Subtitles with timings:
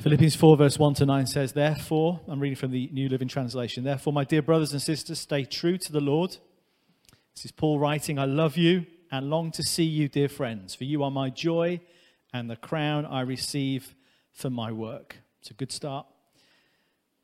[0.00, 3.84] Philippians 4, verse 1 to 9 says, Therefore, I'm reading from the New Living Translation,
[3.84, 6.36] therefore, my dear brothers and sisters, stay true to the Lord.
[7.34, 10.84] This is Paul writing, I love you and long to see you, dear friends, for
[10.84, 11.80] you are my joy
[12.32, 13.94] and the crown I receive
[14.32, 15.16] for my work.
[15.40, 16.06] It's a good start.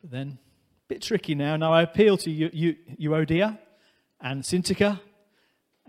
[0.01, 1.57] But then, a bit tricky now.
[1.57, 3.59] Now, I appeal to you, you, Euodia
[4.21, 4.99] and Syntyche,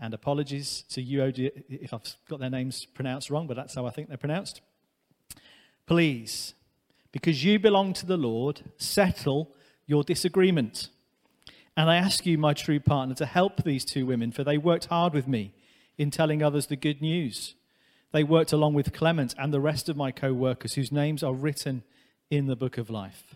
[0.02, 3.92] and apologies to Euodia if I've got their names pronounced wrong, but that's how I
[3.92, 4.62] think they're pronounced.
[5.86, 6.56] Please
[7.12, 9.52] because you belong to the Lord, settle
[9.86, 10.90] your disagreement.
[11.76, 14.86] And I ask you, my true partner, to help these two women, for they worked
[14.86, 15.54] hard with me
[15.98, 17.56] in telling others the good news.
[18.12, 21.34] They worked along with Clement and the rest of my co workers, whose names are
[21.34, 21.84] written
[22.30, 23.36] in the book of life.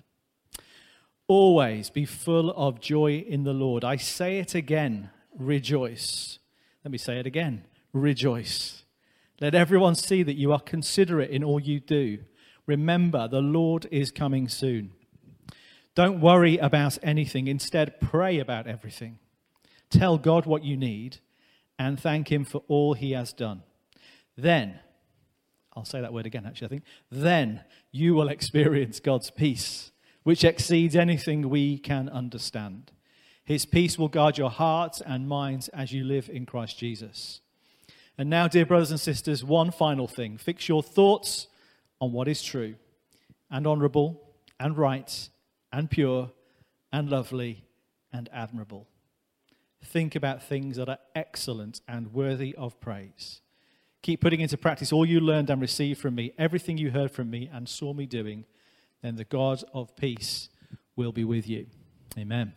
[1.27, 3.83] Always be full of joy in the Lord.
[3.83, 6.39] I say it again, rejoice.
[6.83, 8.83] Let me say it again, rejoice.
[9.41, 12.19] Let everyone see that you are considerate in all you do.
[12.67, 14.91] Remember, the Lord is coming soon.
[15.93, 17.47] Don't worry about anything.
[17.47, 19.19] Instead, pray about everything.
[19.89, 21.19] Tell God what you need
[21.79, 23.63] and thank Him for all He has done.
[24.37, 24.79] Then,
[25.75, 26.83] I'll say that word again, actually, I think.
[27.11, 29.91] Then you will experience God's peace,
[30.23, 32.91] which exceeds anything we can understand.
[33.43, 37.41] His peace will guard your hearts and minds as you live in Christ Jesus.
[38.17, 41.47] And now, dear brothers and sisters, one final thing fix your thoughts
[42.05, 42.75] on what is true
[43.49, 44.21] and honorable
[44.59, 45.29] and right
[45.73, 46.31] and pure
[46.93, 47.65] and lovely
[48.13, 48.87] and admirable.
[49.83, 53.41] Think about things that are excellent and worthy of praise.
[54.03, 57.29] Keep putting into practice all you learned and received from me, everything you heard from
[57.29, 58.45] me and saw me doing,
[59.01, 60.49] then the God of peace
[60.95, 61.65] will be with you.
[62.17, 62.53] Amen.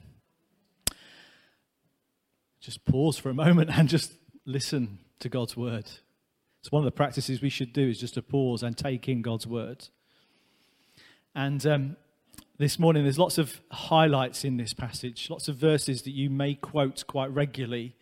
[2.61, 4.13] Just pause for a moment and just
[4.45, 5.87] listen to God's word.
[6.69, 9.23] It's one of the practices we should do is just to pause and take in
[9.23, 9.89] God's word.
[11.35, 11.97] And um,
[12.59, 16.55] this morning, there's lots of highlights in this passage, lots of verses that you may
[16.55, 17.97] quote quite regularly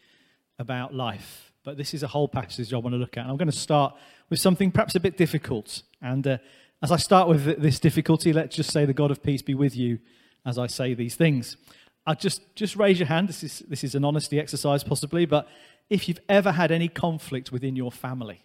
[0.59, 1.53] about life.
[1.63, 3.21] But this is a whole passage I want to look at.
[3.21, 3.95] And I'm going to start
[4.31, 5.85] with something perhaps a bit difficult.
[6.03, 6.39] And uh,
[6.83, 9.77] as I start with this difficulty, let's just say the God of peace be with
[9.77, 10.01] you
[10.45, 11.57] as I say these things.
[12.05, 13.29] I just just raise your hand.
[13.29, 15.47] This is this is an honesty exercise, possibly, but
[15.89, 18.43] if you've ever had any conflict within your family,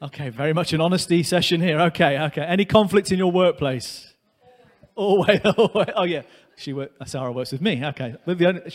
[0.00, 1.80] Okay, very much an honesty session here.
[1.80, 2.42] Okay, okay.
[2.42, 4.14] Any conflicts in your workplace?
[4.94, 5.88] Always, always.
[5.96, 6.22] Oh, yeah.
[6.56, 7.84] She work, uh, Sarah works with me.
[7.84, 8.14] Okay.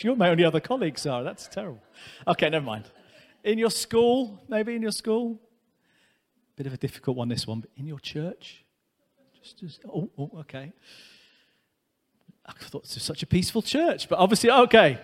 [0.02, 1.24] You're my only other colleague, Sarah.
[1.24, 1.82] That's terrible.
[2.28, 2.90] Okay, never mind.
[3.42, 5.40] In your school, maybe in your school?
[6.56, 7.60] Bit of a difficult one, this one.
[7.60, 8.62] But in your church?
[9.42, 10.72] Just, just oh, oh, okay.
[12.44, 14.98] I thought this was such a peaceful church, but obviously, okay.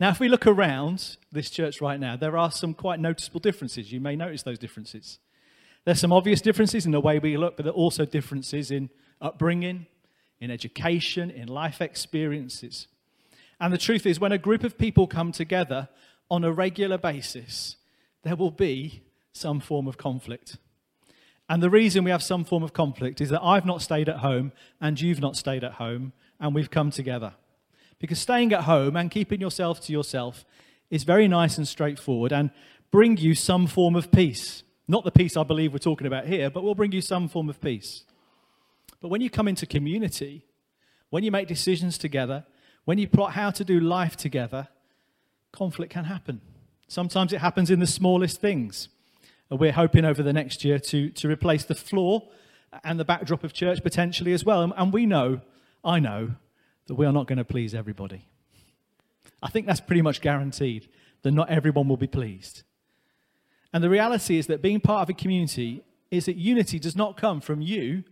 [0.00, 3.92] Now, if we look around this church right now, there are some quite noticeable differences.
[3.92, 5.18] You may notice those differences.
[5.84, 8.90] There's some obvious differences in the way we look, but there are also differences in
[9.20, 9.86] upbringing,
[10.40, 12.88] in education, in life experiences.
[13.60, 15.88] And the truth is, when a group of people come together
[16.30, 17.76] on a regular basis,
[18.24, 20.56] there will be some form of conflict.
[21.48, 24.18] And the reason we have some form of conflict is that I've not stayed at
[24.18, 27.34] home and you've not stayed at home, and we've come together.
[28.04, 30.44] Because staying at home and keeping yourself to yourself
[30.90, 32.50] is very nice and straightforward and
[32.90, 34.62] bring you some form of peace.
[34.86, 37.48] Not the peace I believe we're talking about here, but will bring you some form
[37.48, 38.04] of peace.
[39.00, 40.44] But when you come into community,
[41.08, 42.44] when you make decisions together,
[42.84, 44.68] when you plot how to do life together,
[45.50, 46.42] conflict can happen.
[46.86, 48.90] Sometimes it happens in the smallest things.
[49.48, 52.28] We're hoping over the next year to, to replace the floor
[52.84, 54.74] and the backdrop of church potentially as well.
[54.76, 55.40] And we know,
[55.82, 56.32] I know,
[56.86, 58.26] that we are not going to please everybody.
[59.42, 60.88] I think that's pretty much guaranteed
[61.22, 62.62] that not everyone will be pleased.
[63.72, 67.16] And the reality is that being part of a community is that unity does not
[67.16, 68.04] come from you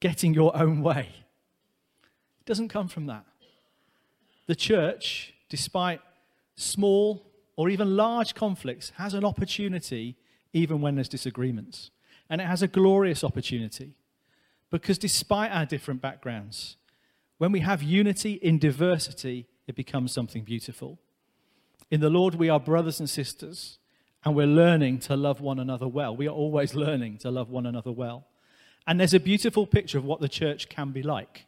[0.00, 1.08] getting your own way.
[2.40, 3.24] It doesn't come from that.
[4.46, 6.00] The church, despite
[6.54, 7.26] small
[7.56, 10.16] or even large conflicts, has an opportunity
[10.52, 11.90] even when there's disagreements.
[12.28, 13.94] And it has a glorious opportunity
[14.70, 16.76] because despite our different backgrounds,
[17.38, 20.98] when we have unity in diversity, it becomes something beautiful.
[21.90, 23.78] In the Lord, we are brothers and sisters,
[24.24, 26.16] and we're learning to love one another well.
[26.16, 28.26] We are always learning to love one another well.
[28.86, 31.46] And there's a beautiful picture of what the church can be like,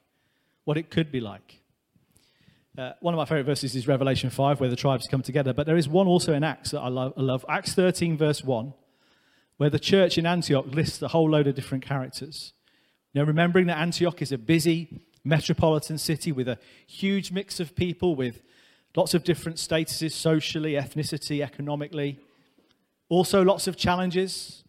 [0.64, 1.61] what it could be like.
[2.76, 5.52] Uh, one of my favorite verses is Revelation 5, where the tribes come together.
[5.52, 7.44] But there is one also in Acts that I love, I love.
[7.49, 8.73] Acts 13, verse 1,
[9.56, 12.52] where the church in Antioch lists a whole load of different characters.
[13.14, 18.15] Now, remembering that Antioch is a busy, metropolitan city with a huge mix of people
[18.15, 18.43] with
[18.97, 22.19] lots of different statuses socially, ethnicity, economically.
[23.09, 24.65] Also, lots of challenges,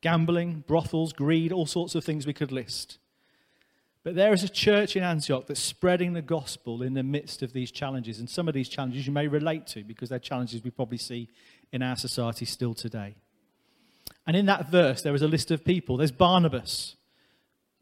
[0.00, 2.98] gambling, brothels, greed, all sorts of things we could list.
[4.04, 7.52] But there is a church in Antioch that's spreading the gospel in the midst of
[7.52, 8.18] these challenges.
[8.18, 11.28] And some of these challenges you may relate to because they're challenges we probably see
[11.70, 13.14] in our society still today.
[14.26, 15.96] And in that verse, there is a list of people.
[15.96, 16.96] There's Barnabas.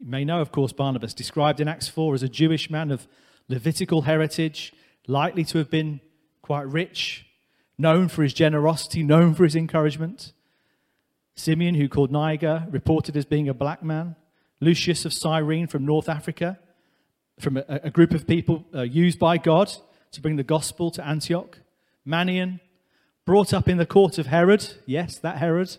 [0.01, 3.07] You may know, of course, Barnabas, described in Acts 4 as a Jewish man of
[3.47, 4.73] Levitical heritage,
[5.07, 6.01] likely to have been
[6.41, 7.27] quite rich,
[7.77, 10.33] known for his generosity, known for his encouragement.
[11.35, 14.15] Simeon, who called Niger, reported as being a black man.
[14.59, 16.57] Lucius of Cyrene from North Africa,
[17.39, 19.71] from a, a group of people uh, used by God
[20.11, 21.59] to bring the gospel to Antioch.
[22.07, 22.59] Manaen,
[23.25, 24.67] brought up in the court of Herod.
[24.87, 25.77] Yes, that Herod.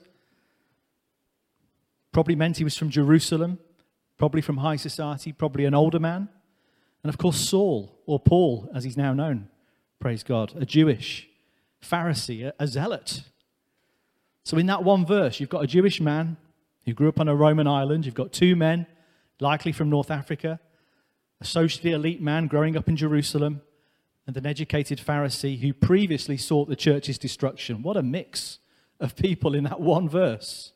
[2.13, 3.59] Probably meant he was from Jerusalem,
[4.23, 6.29] probably from high society, probably an older man.
[7.03, 9.49] And of course, Saul, or Paul, as he's now known,
[9.99, 11.29] praise God, a Jewish
[11.83, 13.25] Pharisee, a, a zealot.
[14.45, 16.37] So, in that one verse, you've got a Jewish man
[16.85, 18.07] who grew up on a Roman island.
[18.07, 18.87] You've got two men,
[19.41, 20.61] likely from North Africa,
[21.41, 23.61] a socially elite man growing up in Jerusalem,
[24.29, 27.83] and an educated Pharisee who previously sought the church's destruction.
[27.83, 28.61] What a mix
[29.01, 30.72] of people in that one verse.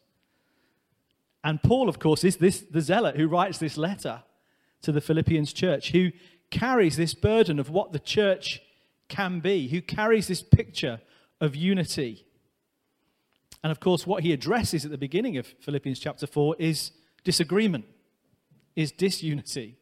[1.47, 4.25] And Paul, of course, is this the zealot who writes this letter
[4.83, 6.11] to the Philippians church, who
[6.51, 8.61] carries this burden of what the church
[9.09, 11.01] can be, who carries this picture
[11.41, 12.27] of unity.
[13.63, 16.91] And of course, what he addresses at the beginning of Philippians chapter 4 is
[17.23, 17.85] disagreement,
[18.75, 19.77] is disunity.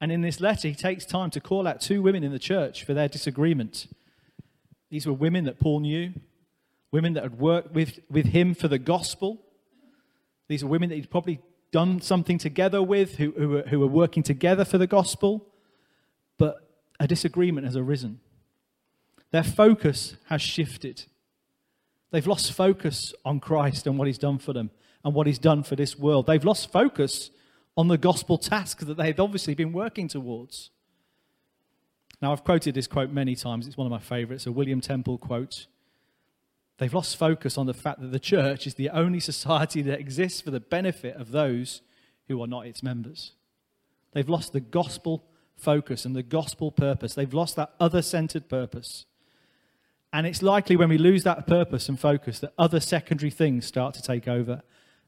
[0.00, 2.84] And in this letter, he takes time to call out two women in the church
[2.84, 3.86] for their disagreement.
[4.88, 6.14] These were women that Paul knew,
[6.90, 9.42] women that had worked with, with him for the gospel,
[10.48, 11.40] these are women that he'd probably
[11.72, 15.46] done something together with, who, who, were, who working together for the gospel,
[16.38, 16.68] but
[17.00, 18.20] a disagreement has arisen.
[19.30, 21.04] Their focus has shifted.
[22.12, 24.70] They've lost focus on Christ and what he's done for them
[25.04, 26.26] and what he's done for this world.
[26.26, 27.30] They've lost focus
[27.76, 30.70] on the gospel task that they've obviously been working towards.
[32.22, 33.66] Now, I've quoted this quote many times.
[33.66, 35.66] It's one of my favorites, a William Temple quote.
[36.84, 40.42] They've lost focus on the fact that the church is the only society that exists
[40.42, 41.80] for the benefit of those
[42.28, 43.32] who are not its members.
[44.12, 45.24] They've lost the gospel
[45.56, 47.14] focus and the gospel purpose.
[47.14, 49.06] They've lost that other centered purpose.
[50.12, 53.94] And it's likely when we lose that purpose and focus that other secondary things start
[53.94, 54.60] to take over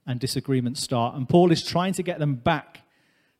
[0.06, 1.14] and disagreements start.
[1.14, 2.84] And Paul is trying to get them back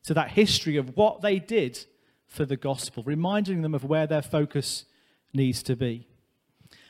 [0.03, 1.85] to that history of what they did
[2.27, 4.85] for the gospel, reminding them of where their focus
[5.33, 6.05] needs to be.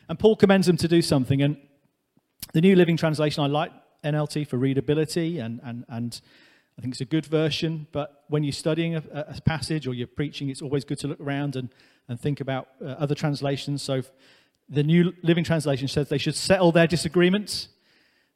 [0.10, 1.42] And Paul commends them to do something.
[1.42, 1.58] And
[2.54, 3.72] the New Living Translation, I like
[4.04, 6.22] NLT for readability, and, and, and
[6.78, 7.88] I think it's a good version.
[7.92, 11.20] But when you're studying a, a passage or you're preaching, it's always good to look
[11.20, 11.70] around and,
[12.08, 13.82] and think about uh, other translations.
[13.82, 14.02] So
[14.70, 17.70] the New Living Translation says they should settle their disagreements.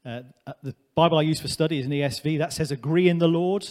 [0.06, 2.38] Uh, uh the Bible I use for study is an ESV.
[2.40, 3.68] That says agree in the Lord.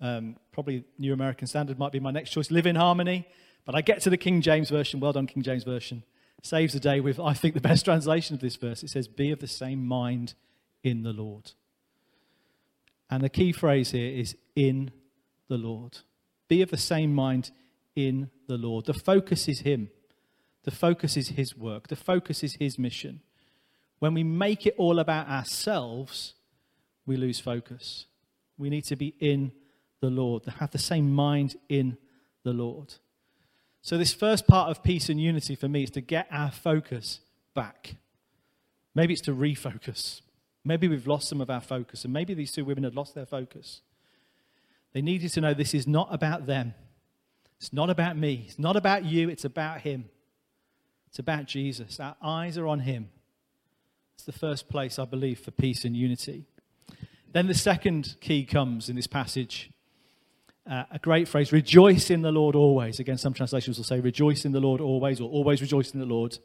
[0.00, 2.50] Um, probably New American Standard might be my next choice.
[2.50, 3.26] Live in harmony.
[3.64, 5.00] But I get to the King James Version.
[5.00, 6.02] Well done, King James Version
[6.42, 8.82] saves the day with, I think, the best translation of this verse.
[8.82, 10.34] It says, Be of the same mind
[10.82, 11.52] in the Lord.
[13.10, 14.90] And the key phrase here is in
[15.48, 15.98] the Lord.
[16.48, 17.50] Be of the same mind
[17.96, 18.86] in the Lord.
[18.86, 19.90] The focus is Him,
[20.64, 23.20] the focus is His work, the focus is His mission.
[23.98, 26.34] When we make it all about ourselves,
[27.04, 28.06] we lose focus.
[28.56, 29.52] We need to be in
[30.00, 31.96] the Lord, to have the same mind in
[32.44, 32.94] the Lord.
[33.88, 37.20] So, this first part of peace and unity for me is to get our focus
[37.54, 37.94] back.
[38.94, 40.20] Maybe it's to refocus.
[40.62, 43.24] Maybe we've lost some of our focus, and maybe these two women had lost their
[43.24, 43.80] focus.
[44.92, 46.74] They needed to know this is not about them.
[47.56, 48.44] It's not about me.
[48.48, 49.30] It's not about you.
[49.30, 50.10] It's about Him.
[51.06, 51.98] It's about Jesus.
[51.98, 53.08] Our eyes are on Him.
[54.16, 56.44] It's the first place, I believe, for peace and unity.
[57.32, 59.70] Then the second key comes in this passage
[60.68, 63.00] uh, a great phrase rejoice in the Lord always.
[63.00, 66.06] Again, some translations will say rejoice in the Lord always or always rejoice in the
[66.06, 66.38] Lord.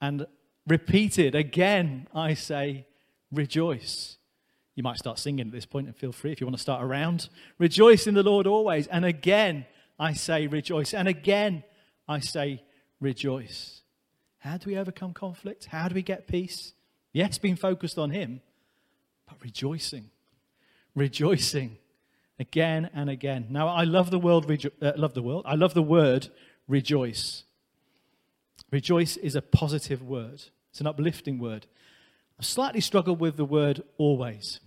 [0.00, 0.26] And
[0.66, 2.86] repeated again, I say
[3.30, 4.18] rejoice.
[4.74, 6.82] You might start singing at this point and feel free if you want to start
[6.82, 7.28] around.
[7.58, 8.88] Rejoice in the Lord always.
[8.88, 9.64] And again,
[9.98, 10.92] I say rejoice.
[10.92, 11.62] And again,
[12.08, 12.62] I say
[13.00, 13.82] rejoice.
[14.38, 15.66] How do we overcome conflict?
[15.66, 16.74] How do we get peace?
[17.12, 18.42] Yes, being focused on Him,
[19.26, 20.10] but rejoicing.
[20.94, 21.78] Rejoicing
[22.38, 23.46] again and again.
[23.50, 25.44] Now, I love the world, rejo- uh, love the world.
[25.46, 26.28] I love the word
[26.68, 27.44] rejoice.
[28.70, 30.42] Rejoice is a positive word.
[30.70, 31.66] It's an uplifting word.
[32.38, 34.60] I've slightly struggle with the word always.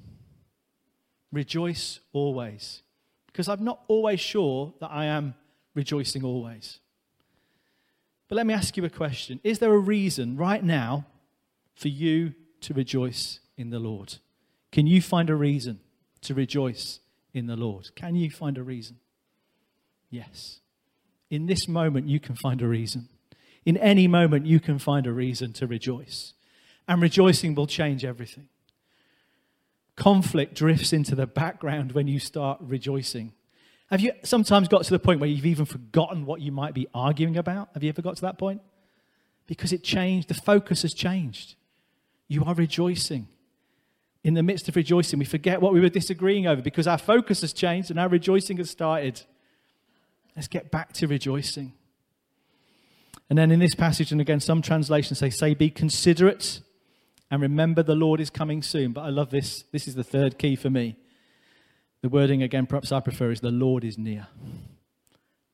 [1.31, 2.81] Rejoice always.
[3.27, 5.35] Because I'm not always sure that I am
[5.75, 6.79] rejoicing always.
[8.27, 9.39] But let me ask you a question.
[9.43, 11.05] Is there a reason right now
[11.75, 14.15] for you to rejoice in the Lord?
[14.71, 15.79] Can you find a reason
[16.21, 16.99] to rejoice
[17.33, 17.93] in the Lord?
[17.95, 18.97] Can you find a reason?
[20.09, 20.59] Yes.
[21.29, 23.09] In this moment, you can find a reason.
[23.65, 26.33] In any moment, you can find a reason to rejoice.
[26.87, 28.47] And rejoicing will change everything.
[29.95, 33.33] Conflict drifts into the background when you start rejoicing.
[33.89, 36.87] Have you sometimes got to the point where you've even forgotten what you might be
[36.93, 37.69] arguing about?
[37.73, 38.61] Have you ever got to that point?
[39.45, 41.55] Because it changed, the focus has changed.
[42.27, 43.27] You are rejoicing.
[44.23, 47.41] In the midst of rejoicing, we forget what we were disagreeing over because our focus
[47.41, 49.21] has changed and our rejoicing has started.
[50.35, 51.73] Let's get back to rejoicing.
[53.29, 56.61] And then in this passage, and again, some translations say, say, be considerate
[57.31, 58.91] and remember the Lord is coming soon.
[58.91, 59.63] But I love this.
[59.71, 60.95] This is the third key for me.
[62.01, 64.27] The wording, again, perhaps I prefer, is the Lord is near.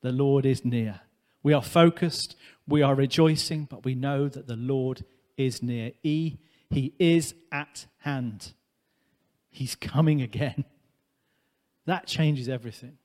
[0.02, 1.00] The Lord is near.
[1.42, 5.04] We are focused, we are rejoicing, but we know that the Lord
[5.36, 5.92] is near.
[6.02, 6.36] E,
[6.70, 8.52] he is at hand.
[9.50, 10.64] He's coming again.
[11.86, 12.98] That changes everything.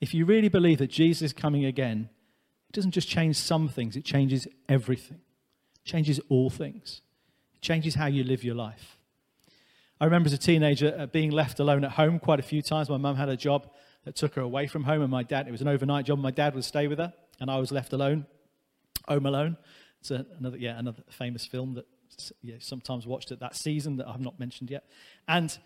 [0.00, 2.08] If you really believe that Jesus is coming again,
[2.68, 5.20] it doesn't just change some things, it changes everything.
[5.84, 7.02] It changes all things.
[7.56, 8.96] It changes how you live your life.
[10.00, 12.88] I remember as a teenager uh, being left alone at home quite a few times.
[12.88, 13.68] My mum had a job
[14.04, 16.18] that took her away from home, and my dad, it was an overnight job.
[16.18, 18.26] My dad would stay with her, and I was left alone,
[19.06, 19.58] home alone.
[20.00, 21.86] It's another, yeah, another famous film that
[22.42, 24.84] yeah, sometimes watched at that season that I've not mentioned yet.
[25.26, 25.56] And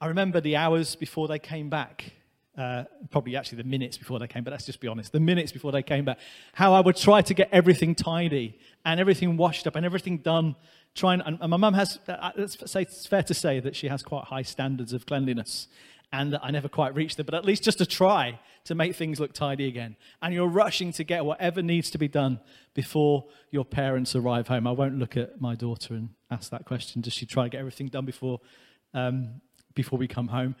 [0.00, 2.12] I remember the hours before they came back,
[2.56, 5.52] uh, probably actually the minutes before they came, but let's just be honest, the minutes
[5.52, 6.18] before they came back,
[6.52, 10.56] how I would try to get everything tidy and everything washed up and everything done
[10.94, 14.02] trying, and, and my mum has, uh, say it's fair to say that she has
[14.02, 15.68] quite high standards of cleanliness
[16.12, 18.96] and that I never quite reached them, but at least just to try to make
[18.96, 19.96] things look tidy again.
[20.22, 22.40] And you're rushing to get whatever needs to be done
[22.74, 24.66] before your parents arrive home.
[24.66, 27.02] I won't look at my daughter and ask that question.
[27.02, 28.40] Does she try to get everything done before,
[28.94, 29.40] um,
[29.74, 30.56] before we come home?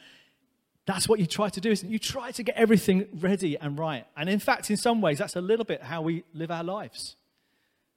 [0.84, 1.92] That's what you try to do, isn't it?
[1.92, 4.06] You try to get everything ready and right.
[4.16, 7.16] And in fact, in some ways, that's a little bit how we live our lives.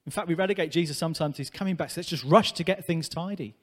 [0.04, 1.36] In fact, we relegate Jesus sometimes.
[1.36, 3.56] He's coming back, so let's just rush to get things tidy.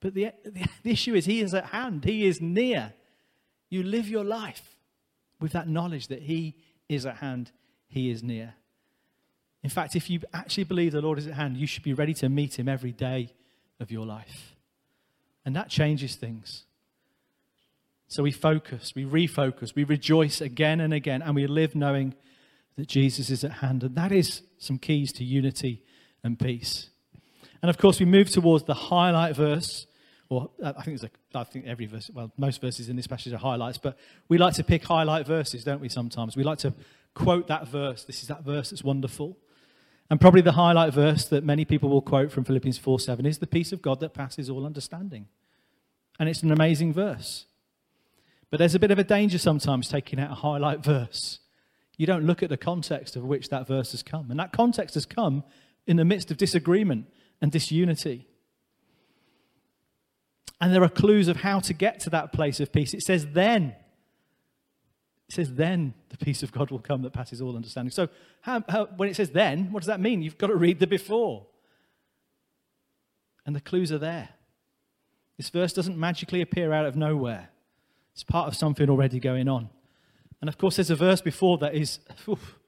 [0.00, 2.94] But the, the, the issue is, He is at hand, He is near.
[3.70, 4.76] You live your life
[5.40, 6.56] with that knowledge that He
[6.88, 7.50] is at hand,
[7.88, 8.54] He is near.
[9.62, 12.14] In fact, if you actually believe the Lord is at hand, you should be ready
[12.14, 13.32] to meet Him every day
[13.80, 14.54] of your life.
[15.44, 16.64] And that changes things.
[18.08, 22.14] So we focus, we refocus, we rejoice again and again, and we live knowing
[22.76, 23.82] that Jesus is at hand.
[23.82, 25.82] And that is some keys to unity
[26.24, 26.88] and peace.
[27.60, 29.86] And of course, we move towards the highlight verse,
[30.28, 33.38] or I think, a, I think every verse, well, most verses in this passage are
[33.38, 33.96] highlights, but
[34.28, 36.36] we like to pick highlight verses, don't we, sometimes?
[36.36, 36.74] We like to
[37.14, 38.04] quote that verse.
[38.04, 39.38] This is that verse that's wonderful.
[40.10, 43.38] And probably the highlight verse that many people will quote from Philippians 4 7 is
[43.38, 45.28] the peace of God that passes all understanding.
[46.18, 47.46] And it's an amazing verse.
[48.50, 51.40] But there's a bit of a danger sometimes taking out a highlight verse
[51.98, 54.30] you don't look at the context of which that verse has come.
[54.30, 55.42] And that context has come
[55.86, 57.06] in the midst of disagreement
[57.42, 58.27] and disunity.
[60.60, 62.94] And there are clues of how to get to that place of peace.
[62.94, 63.74] It says, then.
[65.28, 67.90] It says, then the peace of God will come that passes all understanding.
[67.90, 68.08] So,
[68.40, 70.22] how, how, when it says then, what does that mean?
[70.22, 71.46] You've got to read the before.
[73.46, 74.30] And the clues are there.
[75.36, 77.50] This verse doesn't magically appear out of nowhere,
[78.12, 79.70] it's part of something already going on.
[80.40, 82.58] And of course, there's a verse before that is, oof,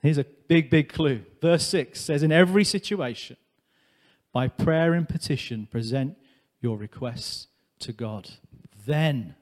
[0.00, 1.22] here's a big, big clue.
[1.40, 3.36] Verse 6 says, In every situation,
[4.32, 6.16] by prayer and petition, present
[6.60, 7.48] your requests
[7.80, 8.30] to God.
[8.86, 9.34] Then.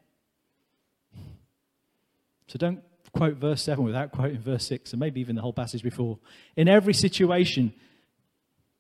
[2.49, 2.83] So don't
[3.13, 6.19] quote verse 7 without quoting verse 6, and maybe even the whole passage before.
[6.57, 7.73] In every situation,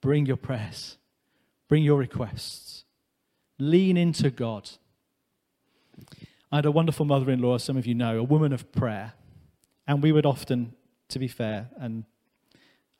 [0.00, 0.98] bring your prayers,
[1.68, 2.84] bring your requests,
[3.58, 4.70] lean into God.
[6.52, 9.14] I had a wonderful mother in law, some of you know, a woman of prayer.
[9.88, 10.74] And we would often,
[11.08, 12.04] to be fair, and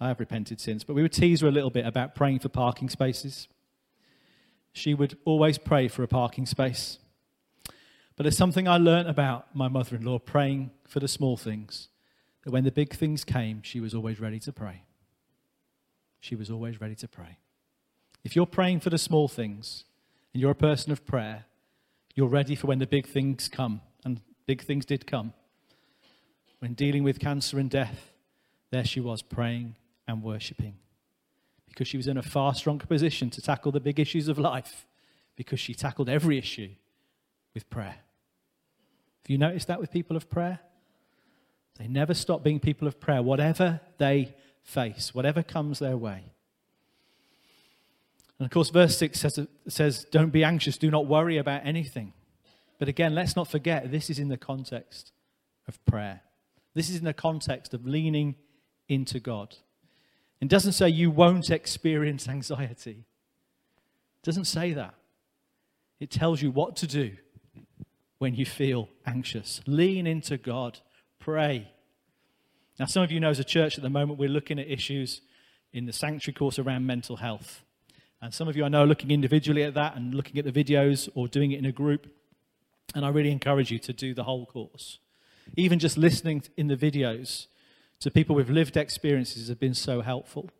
[0.00, 2.48] I have repented since, but we would tease her a little bit about praying for
[2.48, 3.48] parking spaces.
[4.76, 6.98] She would always pray for a parking space.
[8.14, 11.88] But there's something I learned about my mother in law praying for the small things.
[12.44, 14.82] That when the big things came, she was always ready to pray.
[16.20, 17.38] She was always ready to pray.
[18.22, 19.84] If you're praying for the small things
[20.34, 21.46] and you're a person of prayer,
[22.14, 23.80] you're ready for when the big things come.
[24.04, 25.32] And big things did come.
[26.58, 28.10] When dealing with cancer and death,
[28.70, 30.74] there she was praying and worshipping.
[31.76, 34.86] Because she was in a far stronger position to tackle the big issues of life.
[35.36, 36.70] Because she tackled every issue
[37.52, 37.96] with prayer.
[39.22, 40.60] Have you noticed that with people of prayer?
[41.78, 46.32] They never stop being people of prayer, whatever they face, whatever comes their way.
[48.38, 52.14] And of course, verse 6 says, says, Don't be anxious, do not worry about anything.
[52.78, 55.12] But again, let's not forget this is in the context
[55.68, 56.22] of prayer.
[56.72, 58.36] This is in the context of leaning
[58.88, 59.56] into God.
[60.40, 63.04] It doesn't say you won't experience anxiety.
[64.22, 64.94] It doesn't say that.
[65.98, 67.12] It tells you what to do
[68.18, 69.60] when you feel anxious.
[69.66, 70.80] Lean into God.
[71.18, 71.72] Pray.
[72.78, 75.22] Now, some of you know as a church at the moment we're looking at issues
[75.72, 77.62] in the sanctuary course around mental health.
[78.20, 80.52] And some of you I know are looking individually at that and looking at the
[80.52, 82.06] videos or doing it in a group.
[82.94, 84.98] And I really encourage you to do the whole course.
[85.56, 87.46] Even just listening in the videos
[88.00, 90.50] to people with lived experiences have been so helpful.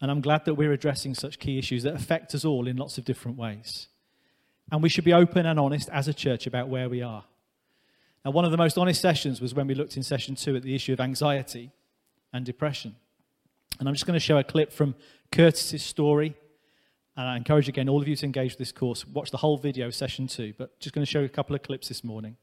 [0.00, 2.98] And I'm glad that we're addressing such key issues that affect us all in lots
[2.98, 3.88] of different ways.
[4.70, 7.24] And we should be open and honest as a church about where we are.
[8.24, 10.62] Now, one of the most honest sessions was when we looked in session two at
[10.62, 11.70] the issue of anxiety
[12.32, 12.96] and depression.
[13.78, 14.94] And I'm just going to show a clip from
[15.30, 16.34] Curtis's story
[17.16, 19.06] and I encourage again all of you to engage with this course.
[19.06, 21.62] Watch the whole video, session two, but just going to show you a couple of
[21.62, 22.36] clips this morning.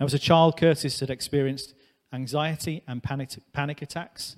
[0.00, 1.74] Now, as a child, Curtis had experienced
[2.12, 4.36] anxiety and panic, panic attacks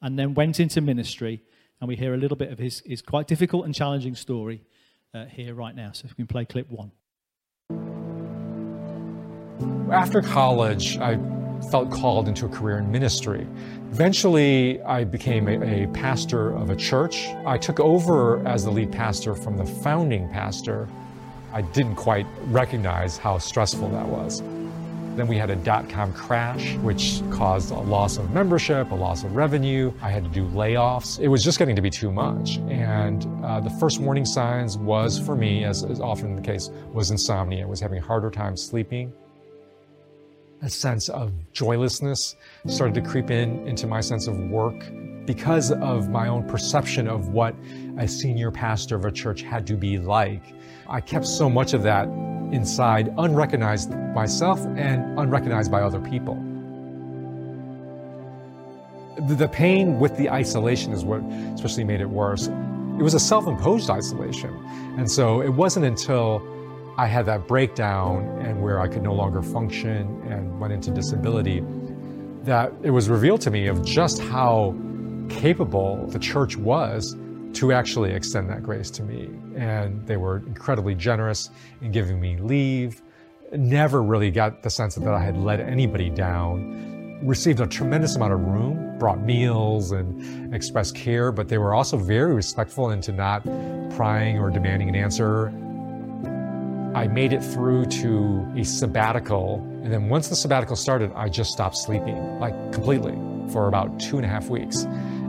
[0.00, 1.42] and then went into ministry.
[1.80, 4.62] And we hear a little bit of his, his quite difficult and challenging story
[5.14, 5.92] uh, here right now.
[5.92, 6.92] So if we can play clip one.
[9.90, 11.18] After college, I
[11.70, 13.46] felt called into a career in ministry.
[13.90, 17.26] Eventually, I became a, a, pastor of a church.
[17.46, 20.88] I took over as the lead pastor from the founding pastor.
[21.52, 24.42] I didn't quite recognize how stressful that was.
[25.16, 29.24] Then we had a dot com crash, which caused a loss of membership, a loss
[29.24, 29.92] of revenue.
[30.00, 31.20] I had to do layoffs.
[31.20, 32.58] It was just getting to be too much.
[32.68, 37.10] And uh, the first warning signs was for me, as is often the case, was
[37.10, 37.64] insomnia.
[37.64, 39.12] I was having a harder time sleeping
[40.62, 44.92] a sense of joylessness started to creep in into my sense of work
[45.26, 47.54] because of my own perception of what
[47.98, 50.42] a senior pastor of a church had to be like.
[50.88, 52.06] I kept so much of that
[52.52, 56.34] inside, unrecognized myself and unrecognized by other people.
[59.28, 61.22] The pain with the isolation is what
[61.54, 62.48] especially made it worse.
[62.48, 64.54] It was a self imposed isolation.
[64.98, 66.42] And so it wasn't until
[66.98, 71.64] I had that breakdown and where I could no longer function and went into disability,
[72.44, 74.74] that it was revealed to me of just how
[75.30, 77.16] capable the church was
[77.54, 79.28] to actually extend that grace to me.
[79.56, 83.02] And they were incredibly generous in giving me leave.
[83.52, 87.20] Never really got the sense that I had let anybody down.
[87.22, 91.96] Received a tremendous amount of room, brought meals and expressed care, but they were also
[91.96, 93.44] very respectful into not
[93.94, 95.52] prying or demanding an answer
[96.94, 99.66] I made it through to a sabbatical.
[99.82, 103.18] And then once the sabbatical started, I just stopped sleeping, like completely,
[103.50, 104.82] for about two and a half weeks,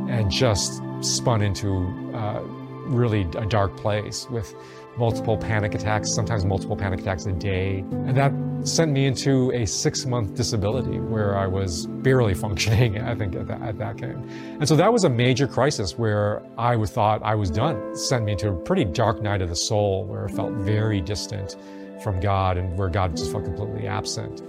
[0.10, 2.42] and just spun into uh,
[2.86, 4.56] really a dark place with
[4.98, 7.80] multiple panic attacks, sometimes multiple panic attacks a day.
[7.92, 8.32] And that
[8.68, 13.48] sent me into a six month disability where I was barely functioning, I think, at
[13.48, 14.28] that, at that time.
[14.60, 17.78] And so that was a major crisis where I thought I was done.
[17.92, 21.02] It sent me into a pretty dark night of the soul where I felt very
[21.02, 21.58] distant
[22.04, 24.42] from God and where God just felt completely absent.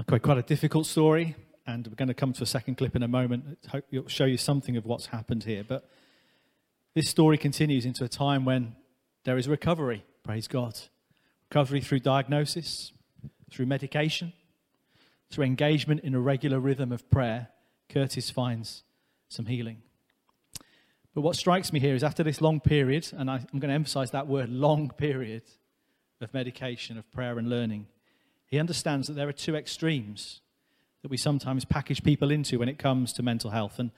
[0.00, 1.34] Okay, quite a difficult story,
[1.68, 3.58] and we're going to come to a second clip in a moment.
[3.70, 5.62] Hope it'll show you something of what's happened here.
[5.62, 5.88] But
[6.94, 8.74] this story continues into a time when
[9.24, 10.78] there is recovery Praise God.
[11.48, 12.92] Recovery through diagnosis,
[13.50, 14.34] through medication,
[15.30, 17.48] through engagement in a regular rhythm of prayer,
[17.88, 18.82] Curtis finds
[19.30, 19.78] some healing.
[21.14, 23.74] But what strikes me here is after this long period, and I, am going to
[23.74, 25.44] emphasize that word long period
[26.20, 27.86] of medication, of prayer and learning,
[28.46, 30.42] he understands that there are two extremes
[31.02, 33.78] that we sometimes package people into when it comes to mental health.
[33.78, 33.90] And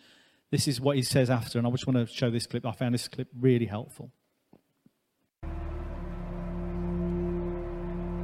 [0.51, 2.67] this is what he says after, and I just want to show this clip.
[2.67, 4.11] I found this clip really helpful.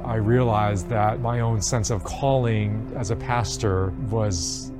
[0.05, 4.71] I realized that my own sense of calling as a pastor was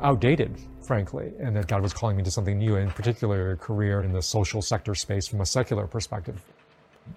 [0.00, 4.02] outdated, frankly, and that God was calling me to something new, in particular a career
[4.02, 6.42] in the social sector space from a secular perspective.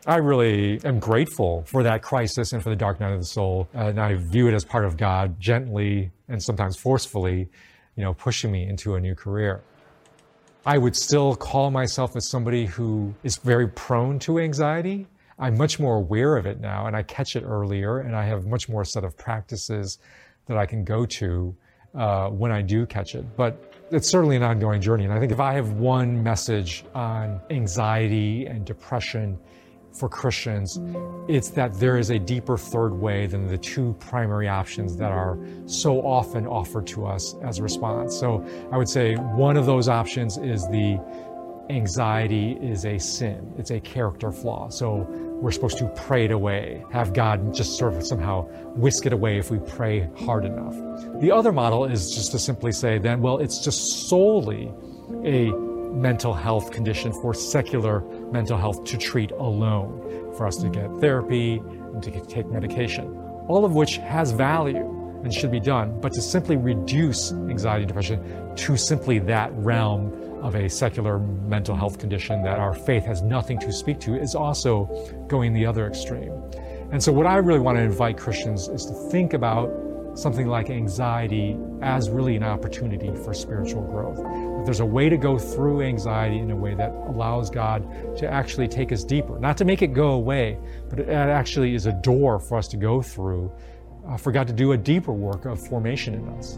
[0.05, 3.67] I really am grateful for that crisis and for the dark night of the soul,
[3.73, 7.49] and I view it as part of God gently and sometimes forcefully,
[7.95, 9.61] you know, pushing me into a new career.
[10.65, 15.07] I would still call myself as somebody who is very prone to anxiety,
[15.39, 18.45] I'm much more aware of it now and I catch it earlier and I have
[18.45, 19.99] much more set of practices
[20.45, 21.55] that I can go to
[21.95, 23.25] uh, when I do catch it.
[23.35, 25.05] But it's certainly an ongoing journey.
[25.05, 29.37] And I think if I have one message on anxiety and depression,
[29.93, 30.79] for Christians,
[31.27, 35.37] it's that there is a deeper third way than the two primary options that are
[35.65, 38.17] so often offered to us as a response.
[38.17, 40.99] So I would say one of those options is the
[41.69, 44.69] anxiety is a sin, it's a character flaw.
[44.69, 45.07] So
[45.41, 48.43] we're supposed to pray it away, have God just sort of somehow
[48.75, 50.75] whisk it away if we pray hard enough.
[51.21, 54.71] The other model is just to simply say, then, well, it's just solely
[55.23, 55.51] a
[55.93, 58.03] mental health condition for secular
[58.33, 61.61] mental health to treat alone, for us to get therapy
[61.93, 63.05] and to take medication,
[63.47, 64.89] all of which has value
[65.23, 70.11] and should be done, but to simply reduce anxiety and depression to simply that realm
[70.41, 74.35] of a secular mental health condition that our faith has nothing to speak to is
[74.35, 74.85] also
[75.27, 76.33] going the other extreme.
[76.91, 79.71] And so, what I really want to invite Christians is to think about
[80.15, 84.17] something like anxiety as really an opportunity for spiritual growth.
[84.17, 88.29] That there's a way to go through anxiety in a way that allows God to
[88.29, 91.93] actually take us deeper, not to make it go away, but it actually is a
[91.93, 93.51] door for us to go through,
[94.07, 96.57] uh, for God to do a deeper work of formation in us.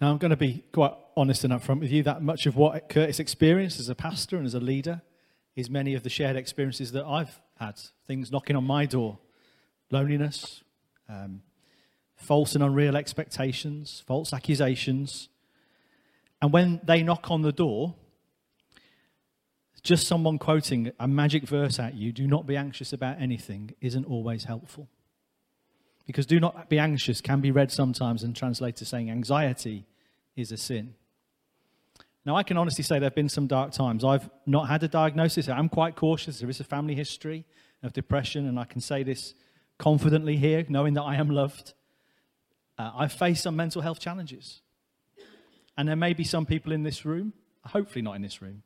[0.00, 2.88] Now, I'm going to be quite honest and upfront with you that much of what
[2.88, 5.02] Curtis experienced as a pastor and as a leader
[5.58, 7.80] is many of the shared experiences that I've had.
[8.06, 9.18] Things knocking on my door,
[9.90, 10.62] loneliness,
[11.08, 11.42] um,
[12.14, 15.28] false and unreal expectations, false accusations.
[16.40, 17.96] And when they knock on the door,
[19.82, 24.04] just someone quoting a magic verse at you, do not be anxious about anything, isn't
[24.04, 24.88] always helpful.
[26.06, 29.86] Because do not be anxious can be read sometimes and translated as saying anxiety
[30.36, 30.94] is a sin.
[32.28, 34.04] Now, I can honestly say there have been some dark times.
[34.04, 35.48] I've not had a diagnosis.
[35.48, 36.40] I'm quite cautious.
[36.40, 37.46] There is a family history
[37.82, 39.32] of depression, and I can say this
[39.78, 41.72] confidently here, knowing that I am loved.
[42.76, 44.60] Uh, I've faced some mental health challenges.
[45.78, 47.32] And there may be some people in this room,
[47.64, 48.62] hopefully not in this room,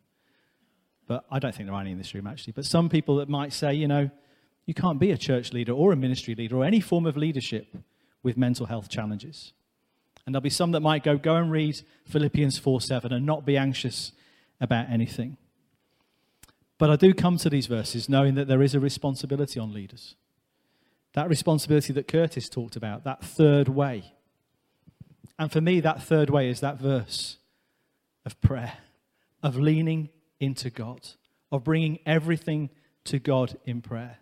[1.06, 3.28] but I don't think there are any in this room actually, but some people that
[3.28, 4.10] might say, you know,
[4.66, 7.76] you can't be a church leader or a ministry leader or any form of leadership
[8.24, 9.52] with mental health challenges.
[10.24, 13.44] And there'll be some that might go, go and read Philippians 4 7 and not
[13.44, 14.12] be anxious
[14.60, 15.36] about anything.
[16.78, 20.14] But I do come to these verses knowing that there is a responsibility on leaders.
[21.14, 24.14] That responsibility that Curtis talked about, that third way.
[25.38, 27.38] And for me, that third way is that verse
[28.24, 28.78] of prayer,
[29.42, 30.08] of leaning
[30.40, 31.00] into God,
[31.50, 32.70] of bringing everything
[33.04, 34.18] to God in prayer.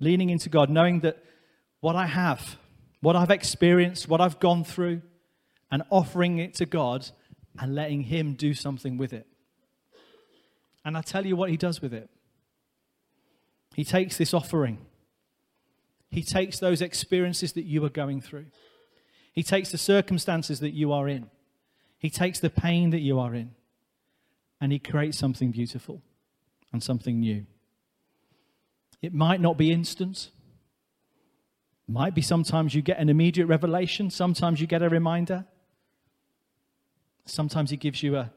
[0.00, 1.22] Leaning into God, knowing that
[1.80, 2.56] what I have,
[3.00, 5.02] what I've experienced, what I've gone through,
[5.70, 7.08] and offering it to God
[7.58, 9.26] and letting Him do something with it.
[10.84, 12.08] And I tell you what He does with it.
[13.74, 14.78] He takes this offering,
[16.10, 18.46] He takes those experiences that you are going through,
[19.32, 21.30] He takes the circumstances that you are in,
[21.98, 23.50] He takes the pain that you are in,
[24.60, 26.02] and He creates something beautiful
[26.72, 27.46] and something new.
[29.02, 30.30] It might not be instant.
[31.88, 35.46] Might be sometimes you get an immediate revelation, sometimes you get a reminder.
[37.26, 38.32] Sometimes he gives you a,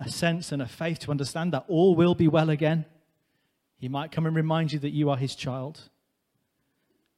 [0.00, 2.84] a sense and a faith to understand that all will be well again.
[3.78, 5.88] He might come and remind you that you are his child.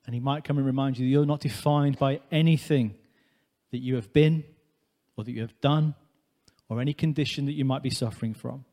[0.06, 2.94] And he might come and remind you that you're not defined by anything
[3.70, 4.44] that you have been
[5.16, 5.94] or that you have done
[6.68, 8.64] or any condition that you might be suffering from.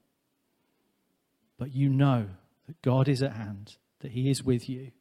[1.57, 2.27] But you know
[2.67, 4.91] that God is at hand, that He is with you.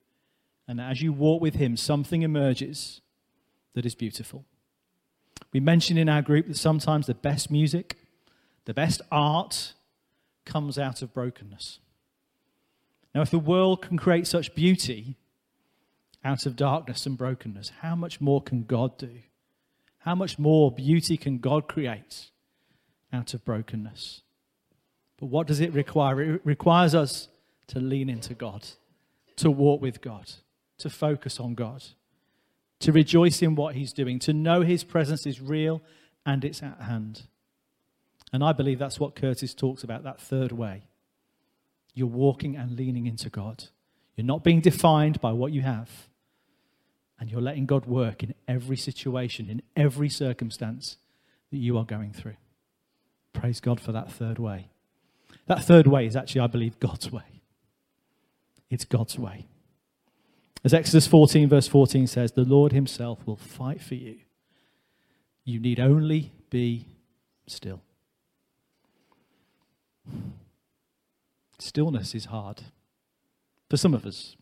[0.68, 3.00] And as you walk with Him, something emerges
[3.74, 4.44] that is beautiful.
[5.52, 7.96] We mentioned in our group that sometimes the best music,
[8.64, 9.74] the best art
[10.44, 11.78] comes out of brokenness.
[13.14, 15.16] Now, if the world can create such beauty
[16.24, 19.20] out of darkness and brokenness, how much more can God do?
[20.00, 22.30] How much more beauty can God create
[23.12, 24.22] out of brokenness?
[25.18, 26.34] But what does it require?
[26.34, 27.28] It requires us
[27.68, 28.66] to lean into God,
[29.36, 30.30] to walk with God,
[30.78, 31.84] to focus on God,
[32.80, 35.82] to rejoice in what He's doing, to know His presence is real
[36.24, 37.22] and it's at hand.
[38.32, 40.84] And I believe that's what Curtis talks about, that third way.
[41.94, 43.64] You're walking and leaning into God.
[44.16, 46.08] You're not being defined by what you have.
[47.18, 50.98] And you're letting God work in every situation, in every circumstance
[51.50, 52.36] that you are going through.
[53.32, 54.68] Praise God for that third way.
[55.46, 57.40] That third way is actually, I believe, God's way.
[58.68, 59.46] It's God's way.
[60.66, 64.16] As Exodus 14, verse 14 says, the Lord Himself will fight for you.
[65.44, 66.88] You need only be
[67.46, 67.82] still.
[71.60, 72.62] Stillness is hard
[73.70, 74.34] for some of us.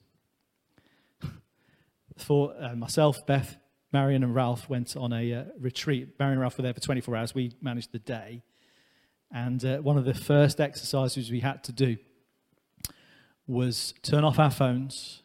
[2.17, 3.59] For uh, myself, Beth,
[3.93, 6.19] Marion, and Ralph went on a uh, retreat.
[6.19, 7.35] Marion and Ralph were there for 24 hours.
[7.35, 8.43] We managed the day.
[9.31, 11.99] And uh, one of the first exercises we had to do
[13.47, 15.21] was turn off our phones,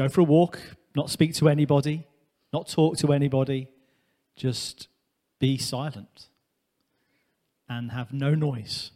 [0.00, 0.58] go for a walk,
[0.96, 2.06] not speak to anybody,
[2.54, 3.68] not talk to anybody,
[4.34, 4.88] just
[5.38, 6.28] be silent
[7.68, 8.92] and have no noise.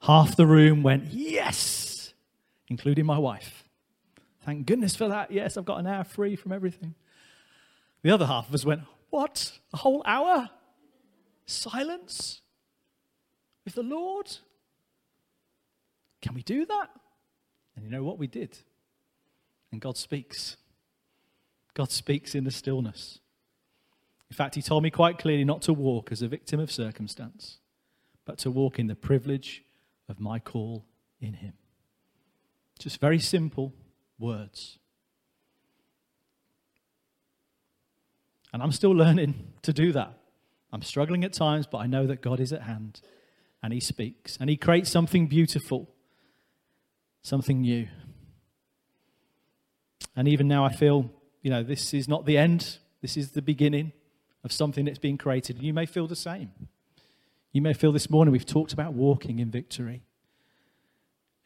[0.00, 2.14] Half the room went, Yes,
[2.66, 3.62] including my wife.
[4.44, 5.30] Thank goodness for that.
[5.30, 6.96] Yes, I've got an hour free from everything.
[8.02, 9.52] The other half of us went, What?
[9.72, 10.50] A whole hour?
[11.46, 12.40] Silence?
[13.64, 14.36] With the Lord?
[16.20, 16.90] Can we do that?
[17.76, 18.58] And you know what we did?
[19.74, 20.56] And God speaks.
[21.74, 23.18] God speaks in the stillness.
[24.30, 27.58] In fact, He told me quite clearly not to walk as a victim of circumstance,
[28.24, 29.64] but to walk in the privilege
[30.08, 30.84] of my call
[31.20, 31.54] in Him.
[32.78, 33.74] Just very simple
[34.16, 34.78] words.
[38.52, 40.12] And I'm still learning to do that.
[40.72, 43.00] I'm struggling at times, but I know that God is at hand
[43.60, 45.90] and He speaks and He creates something beautiful,
[47.22, 47.88] something new.
[50.16, 51.10] And even now, I feel,
[51.42, 53.92] you know, this is not the end, this is the beginning
[54.44, 55.56] of something that's being created.
[55.56, 56.50] And you may feel the same.
[57.52, 60.02] You may feel this morning we've talked about walking in victory,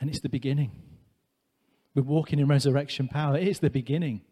[0.01, 0.73] and it's the beginning.
[1.95, 3.37] We're walking in resurrection power.
[3.37, 4.23] It is the beginning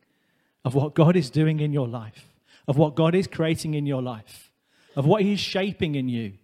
[0.64, 2.34] of what God is doing in your life,
[2.66, 4.50] of what God is creating in your life,
[4.94, 6.34] of what He's shaping in you.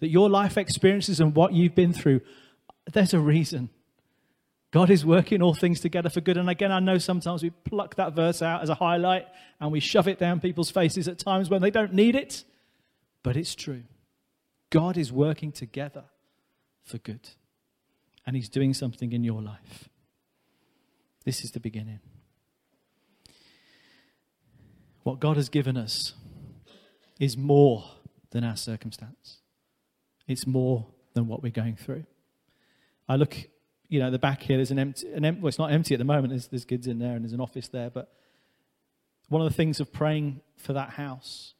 [0.00, 2.22] That your life experiences and what you've been through,
[2.90, 3.68] there's a reason.
[4.70, 6.36] God is working all things together for good.
[6.36, 9.26] And again, I know sometimes we pluck that verse out as a highlight
[9.58, 12.44] and we shove it down people's faces at times when they don't need it.
[13.22, 13.82] But it's true.
[14.70, 16.04] God is working together
[16.84, 17.30] for good.
[18.24, 19.88] And He's doing something in your life.
[21.24, 22.00] This is the beginning.
[25.02, 26.14] What God has given us
[27.18, 27.84] is more
[28.30, 29.38] than our circumstance,
[30.28, 32.04] it's more than what we're going through.
[33.08, 33.36] I look
[33.90, 35.98] you know, the back here, there's an empty, an empty well, it's not empty at
[35.98, 37.90] the moment, there's, there's kids in there and there's an office there.
[37.90, 38.10] But
[39.28, 41.54] one of the things of praying for that house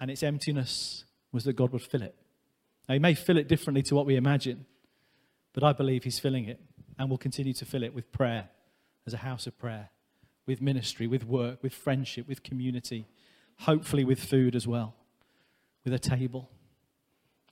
[0.00, 2.14] and its emptiness was that God would fill it.
[2.88, 4.64] Now, He may fill it differently to what we imagine,
[5.52, 6.60] but I believe He's filling it
[6.98, 8.48] and will continue to fill it with prayer
[9.04, 9.90] as a house of prayer,
[10.46, 13.08] with ministry, with work, with friendship, with community,
[13.58, 14.94] hopefully with food as well,
[15.84, 16.48] with a table.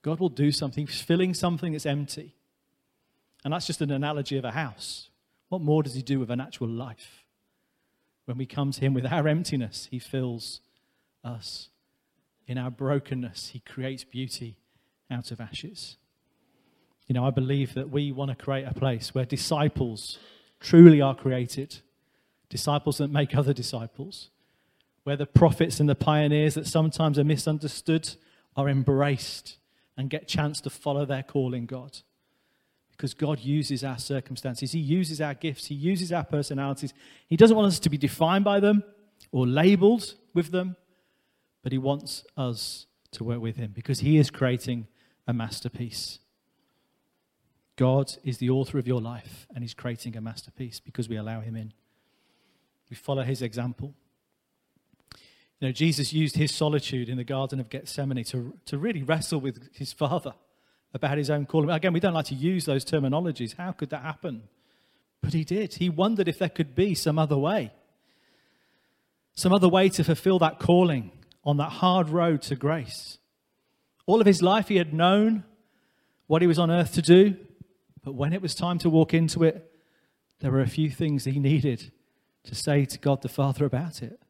[0.03, 2.37] God will do something, He's filling something that's empty
[3.45, 5.11] and that's just an analogy of a house.
[5.49, 7.25] What more does he do with an actual life?
[8.25, 10.61] When we come to him with our emptiness, he fills
[11.25, 11.69] us.
[12.47, 14.57] In our brokenness, he creates beauty
[15.11, 15.97] out of ashes.
[17.07, 20.19] You know, I believe that we want to create a place where disciples
[20.61, 21.81] truly are created,
[22.49, 24.31] disciples that make other disciples,
[25.03, 28.09] where the prophets and the pioneers that sometimes are misunderstood
[28.57, 29.57] are embraced
[29.97, 31.99] and get chance to follow their call in God
[33.03, 36.95] because God uses our circumstances, He uses our gifts, He uses our personalities.
[37.27, 38.85] He doesn't want us to be defined by them
[39.33, 40.77] or labeled with them,
[41.65, 44.87] but He wants us to work with Him because He is creating
[45.27, 46.21] a masterpiece.
[47.75, 51.41] God is the author of your life and He's creating a masterpiece because we allow
[51.41, 51.73] Him in.
[52.89, 53.95] We follow His example.
[55.59, 59.41] You know, Jesus used His solitude in the Garden of Gethsemane to, to really wrestle
[59.41, 60.35] with His Father
[60.95, 61.71] about his own calling.
[61.71, 63.57] Again, we don't like to use those terminologies.
[63.57, 64.43] How could that happen?
[65.21, 65.75] But he did.
[65.75, 67.73] He wondered if there could be some other way,
[69.35, 71.13] some other way to fulfill that calling
[71.45, 73.19] on that hard road to grace.
[74.07, 75.45] All of his life, he had known
[76.27, 77.37] what he was on earth to do,
[78.05, 79.71] but when it was time to walk into it,
[80.41, 81.93] there were a few things he needed
[82.45, 84.21] to say to God the Father about it.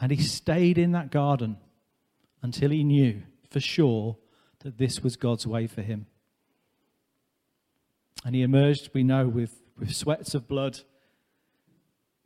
[0.00, 1.58] And he stayed in that garden
[2.40, 4.16] until he knew for sure
[4.68, 6.04] that this was God's way for him.
[8.22, 10.80] And he emerged, we know, with, with sweats of blood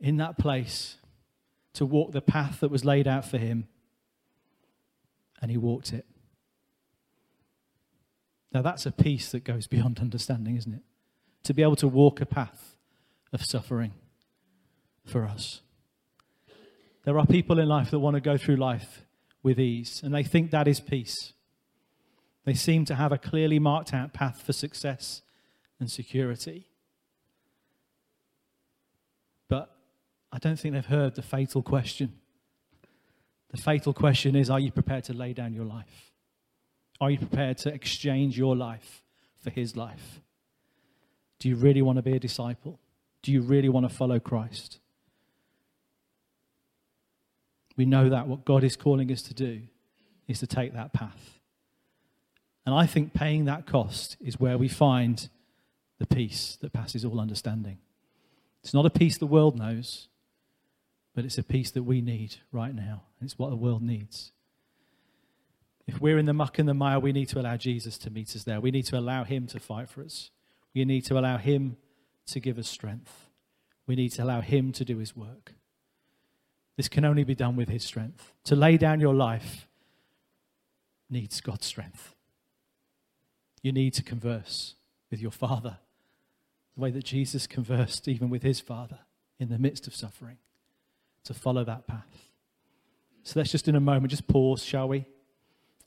[0.01, 0.97] in that place
[1.71, 3.69] to walk the path that was laid out for him.
[5.41, 6.05] And he walked it.
[8.51, 10.83] Now, that's a peace that goes beyond understanding, isn't it?
[11.45, 12.75] To be able to walk a path
[13.31, 13.93] of suffering
[15.05, 15.61] for us.
[17.05, 19.05] There are people in life that want to go through life
[19.41, 21.31] with ease, and they think that is peace.
[22.45, 25.21] They seem to have a clearly marked out path for success
[25.79, 26.67] and security.
[29.47, 29.75] But
[30.31, 32.13] I don't think they've heard the fatal question.
[33.51, 36.11] The fatal question is Are you prepared to lay down your life?
[36.99, 39.03] Are you prepared to exchange your life
[39.37, 40.21] for his life?
[41.39, 42.79] Do you really want to be a disciple?
[43.21, 44.79] Do you really want to follow Christ?
[47.75, 49.61] We know that what God is calling us to do
[50.27, 51.39] is to take that path
[52.65, 55.29] And I think paying that cost is where we find
[55.99, 57.77] the peace that passes all understanding.
[58.63, 60.07] It's not a peace the world knows,
[61.13, 63.03] but it's a peace that we need right now.
[63.19, 64.31] And it's what the world needs.
[65.85, 68.35] If we're in the muck and the mire, we need to allow Jesus to meet
[68.35, 68.61] us there.
[68.61, 70.31] We need to allow Him to fight for us.
[70.73, 71.75] We need to allow Him
[72.27, 73.29] to give us strength.
[73.85, 75.53] We need to allow Him to do His work.
[76.77, 78.33] This can only be done with His strength.
[78.45, 79.67] To lay down your life
[81.09, 82.12] needs God's strength.
[83.63, 84.75] You need to converse
[85.09, 85.79] with your Father
[86.75, 88.99] the way that Jesus conversed even with His Father
[89.39, 90.37] in the midst of suffering,
[91.23, 92.29] to follow that path.
[93.23, 95.05] So let's just in a moment just pause, shall we?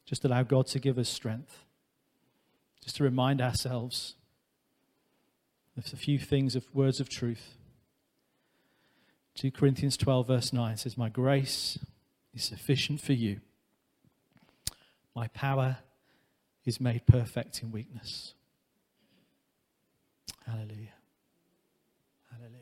[0.05, 1.65] Just allow God to give us strength.
[2.83, 4.15] Just to remind ourselves
[5.77, 7.57] of a few things of words of truth.
[9.35, 11.79] 2 Corinthians 12, verse 9 says, My grace
[12.33, 13.41] is sufficient for you.
[15.15, 15.79] My power
[16.67, 18.35] is made perfect in weakness.
[20.45, 20.95] Hallelujah.
[22.31, 22.57] Hallelujah.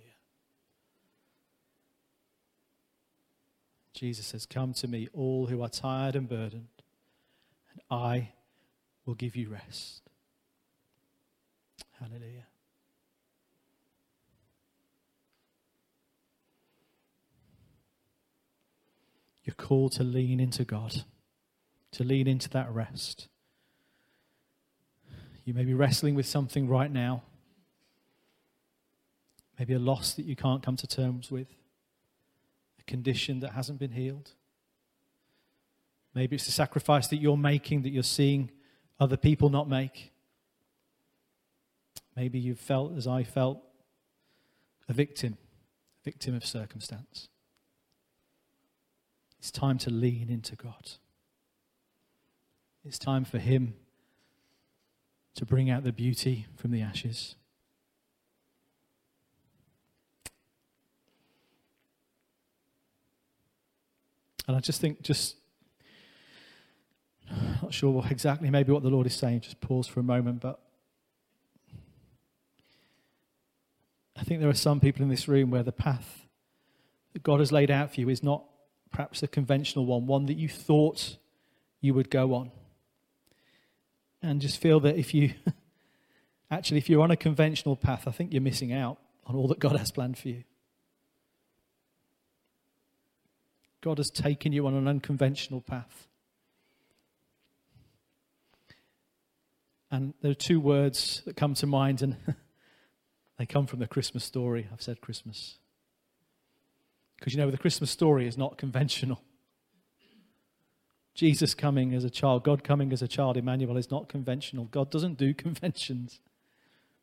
[3.94, 6.68] Jesus says, Come to me, all who are tired and burdened,
[7.72, 8.32] and I
[9.06, 10.02] will give you rest.
[11.98, 12.46] Hallelujah.
[19.44, 21.04] You're called to lean into God,
[21.92, 23.28] to lean into that rest.
[25.44, 27.22] You may be wrestling with something right now,
[29.58, 31.48] maybe a loss that you can't come to terms with,
[32.80, 34.30] a condition that hasn't been healed.
[36.14, 38.50] Maybe it's a sacrifice that you're making that you're seeing
[38.98, 40.12] other people not make.
[42.16, 43.58] Maybe you've felt, as I felt,
[44.88, 45.36] a victim,
[46.00, 47.28] a victim of circumstance.
[49.38, 50.92] It's time to lean into God.
[52.84, 53.74] It's time for Him
[55.34, 57.34] to bring out the beauty from the ashes.
[64.46, 65.36] And I just think, just
[67.62, 70.60] not sure exactly maybe what the Lord is saying, just pause for a moment, but
[74.16, 76.26] I think there are some people in this room where the path
[77.12, 78.44] that God has laid out for you is not
[78.92, 81.16] perhaps a conventional one, one that you thought
[81.80, 82.50] you would go on.
[84.24, 85.34] And just feel that if you
[86.50, 89.58] actually, if you're on a conventional path, I think you're missing out on all that
[89.58, 90.44] God has planned for you.
[93.82, 96.08] God has taken you on an unconventional path.
[99.90, 102.16] And there are two words that come to mind, and
[103.38, 104.68] they come from the Christmas story.
[104.72, 105.58] I've said Christmas.
[107.18, 109.20] Because you know, the Christmas story is not conventional.
[111.14, 114.64] Jesus coming as a child, God coming as a child, Emmanuel, is not conventional.
[114.66, 116.20] God doesn't do conventions.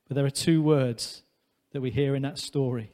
[0.08, 1.24] But there are two words
[1.72, 2.92] that we hear in that story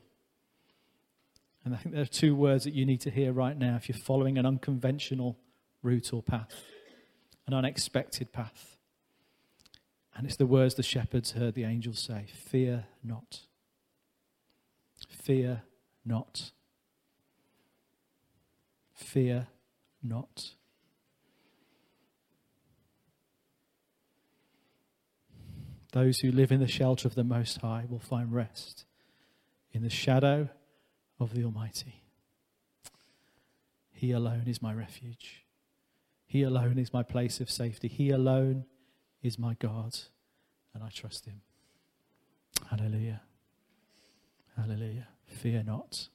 [1.68, 3.90] and I think there are two words that you need to hear right now if
[3.90, 5.38] you're following an unconventional
[5.84, 6.64] route or path,
[7.46, 8.78] an unexpected path.
[10.16, 13.42] And it's the words the shepherds heard the angels say Fear not.
[15.10, 15.64] Fear
[16.06, 16.52] not.
[18.94, 19.48] Fear
[20.02, 20.52] not.
[25.98, 28.86] Those who live in the shelter of the Most High will find rest
[29.72, 30.48] in the shadow
[31.20, 32.04] of the Almighty.
[33.90, 35.44] He alone is my refuge.
[36.28, 37.88] He alone is my place of safety.
[37.88, 38.66] He alone
[39.24, 39.98] is my God,
[40.72, 41.42] and I trust Him.
[42.70, 43.22] Hallelujah.
[44.56, 45.08] Hallelujah.
[45.26, 46.10] Fear not.